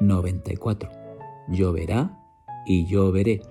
[0.00, 0.90] 94.
[1.48, 2.18] Lloverá
[2.66, 3.42] y yo veré.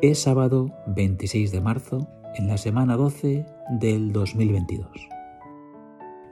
[0.00, 3.44] Es sábado 26 de marzo en la semana 12
[3.80, 4.88] del 2022.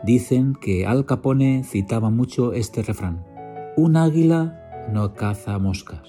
[0.05, 3.25] Dicen que Al Capone citaba mucho este refrán.
[3.77, 6.09] Un águila no caza moscas.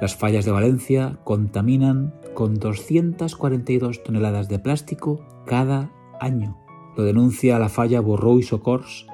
[0.00, 5.90] Las fallas de Valencia contaminan con 242 toneladas de plástico cada
[6.20, 6.56] año.
[6.96, 9.06] Lo denuncia la falla Borró y Socors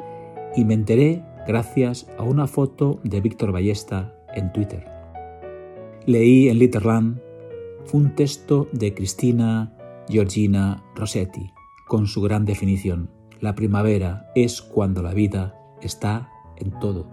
[0.55, 4.87] y me enteré gracias a una foto de Víctor Ballesta en Twitter.
[6.07, 7.21] Leí en Litterland
[7.93, 9.77] un texto de Cristina
[10.09, 11.53] Georgina Rossetti
[11.86, 13.11] con su gran definición.
[13.41, 17.11] La primavera es cuando la vida está en todo.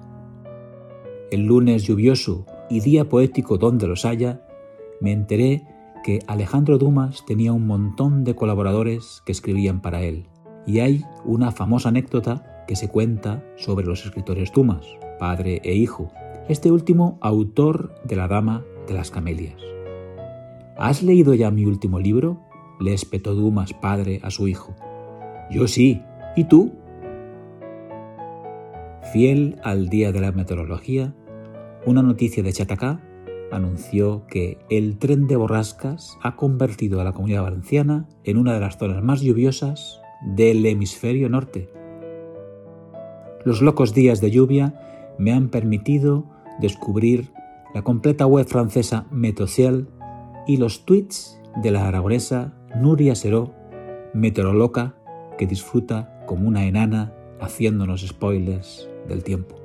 [1.31, 4.45] El lunes lluvioso y día poético donde los haya,
[5.01, 5.67] me enteré
[6.03, 10.27] que Alejandro Dumas tenía un montón de colaboradores que escribían para él.
[10.65, 14.85] Y hay una famosa anécdota que se cuenta sobre los escritores Dumas,
[15.17, 16.11] padre e hijo,
[16.49, 19.59] este último autor de La Dama de las Camelias.
[20.77, 22.39] ¿Has leído ya mi último libro?
[22.79, 24.75] le espetó Dumas padre a su hijo.
[25.49, 26.03] Yo sí.
[26.35, 26.71] ¿Y tú?
[29.13, 31.15] Fiel al día de la meteorología,
[31.87, 33.01] una noticia de Chatacá
[33.51, 38.59] anunció que el tren de borrascas ha convertido a la comunidad valenciana en una de
[38.59, 41.78] las zonas más lluviosas del hemisferio norte.
[43.45, 44.73] Los locos días de lluvia
[45.17, 46.25] me han permitido
[46.59, 47.31] descubrir
[47.73, 49.87] la completa web francesa Metociel
[50.45, 53.53] y los tweets de la aragonesa Nuria Seró,
[54.13, 54.95] meteoroloca,
[55.37, 59.55] que disfruta como una enana haciéndonos spoilers del tiempo.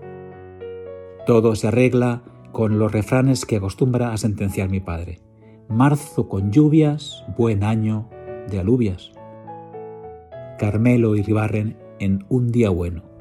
[1.26, 2.22] Todo se arregla
[2.52, 5.20] con los refranes que acostumbra a sentenciar mi padre.
[5.68, 8.08] Marzo con lluvias, buen año
[8.48, 9.10] de alubias.
[10.58, 13.13] Carmelo y Ribarren en un día bueno.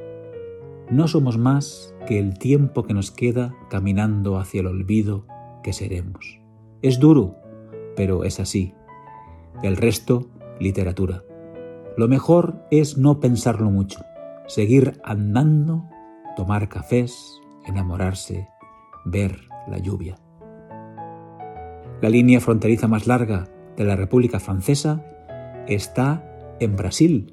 [0.93, 5.25] No somos más que el tiempo que nos queda caminando hacia el olvido
[5.63, 6.39] que seremos.
[6.83, 7.35] Es duro,
[7.95, 8.75] pero es así.
[9.63, 11.23] El resto, literatura.
[11.97, 14.01] Lo mejor es no pensarlo mucho,
[14.45, 15.89] seguir andando,
[16.37, 18.47] tomar cafés, enamorarse,
[19.03, 20.19] ver la lluvia.
[22.03, 25.03] La línea fronteriza más larga de la República Francesa
[25.67, 27.32] está en Brasil.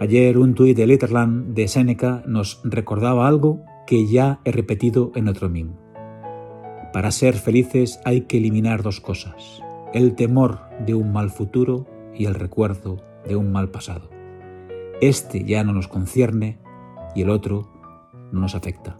[0.00, 5.28] Ayer un tuit de Litterland de Seneca nos recordaba algo que ya he repetido en
[5.28, 5.74] otro meme.
[6.90, 9.62] Para ser felices hay que eliminar dos cosas,
[9.92, 14.08] el temor de un mal futuro y el recuerdo de un mal pasado.
[15.02, 16.58] Este ya no nos concierne
[17.14, 17.68] y el otro
[18.32, 18.98] no nos afecta.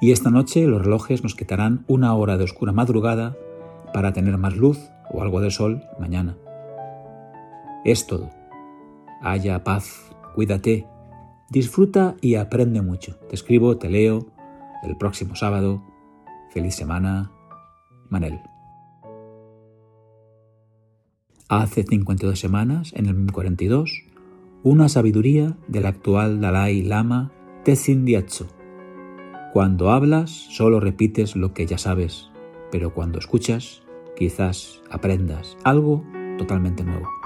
[0.00, 3.36] Y esta noche los relojes nos quitarán una hora de oscura madrugada
[3.92, 4.78] para tener más luz
[5.12, 6.38] o algo de sol mañana.
[7.84, 8.30] Es todo.
[9.22, 10.86] Haya paz, cuídate,
[11.50, 13.16] disfruta y aprende mucho.
[13.28, 14.26] Te escribo, te leo
[14.82, 15.82] el próximo sábado.
[16.50, 17.30] Feliz semana,
[18.08, 18.40] Manel.
[21.48, 24.04] Hace 52 semanas, en el 42,
[24.62, 27.32] una sabiduría del actual Dalai Lama
[27.64, 28.46] Tenzin Gyatso
[29.52, 32.30] cuando hablas solo repites lo que ya sabes,
[32.70, 33.82] pero cuando escuchas
[34.16, 36.04] quizás aprendas algo
[36.38, 37.19] totalmente nuevo.